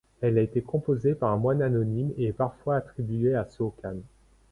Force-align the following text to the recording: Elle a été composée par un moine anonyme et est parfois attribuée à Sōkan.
Elle 0.21 0.39
a 0.39 0.41
été 0.41 0.63
composée 0.63 1.13
par 1.13 1.29
un 1.31 1.37
moine 1.37 1.61
anonyme 1.61 2.11
et 2.17 2.25
est 2.29 2.33
parfois 2.33 2.77
attribuée 2.77 3.35
à 3.35 3.43
Sōkan. 3.43 3.97